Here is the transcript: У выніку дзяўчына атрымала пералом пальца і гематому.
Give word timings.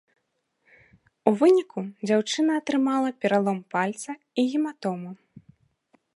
У 1.31 1.33
выніку 1.41 1.79
дзяўчына 2.07 2.51
атрымала 2.63 3.09
пералом 3.21 3.59
пальца 3.75 4.11
і 4.19 4.41
гематому. 4.55 5.09